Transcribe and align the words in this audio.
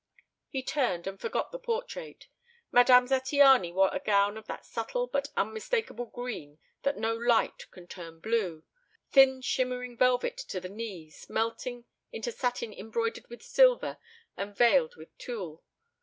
He 0.49 0.63
turned, 0.63 1.05
and 1.05 1.21
forgot 1.21 1.51
the 1.51 1.59
portrait. 1.59 2.27
Madame 2.71 3.05
Zattiany 3.05 3.71
wore 3.71 3.91
a 3.93 3.99
gown 3.99 4.35
of 4.35 4.47
that 4.47 4.65
subtle 4.65 5.05
but 5.05 5.27
unmistakable 5.37 6.07
green 6.07 6.57
that 6.81 6.97
no 6.97 7.15
light 7.15 7.69
can 7.69 7.85
turn 7.85 8.19
blue; 8.19 8.63
thin 9.11 9.41
shimmering 9.43 9.95
velvet 9.95 10.37
to 10.47 10.59
the 10.59 10.69
knees, 10.69 11.29
melting 11.29 11.85
into 12.11 12.31
satin 12.31 12.73
embroidered 12.73 13.27
with 13.29 13.43
silver 13.43 13.99
and 14.35 14.57
veiled 14.57 14.95
with 14.95 15.15
tulle. 15.19 15.63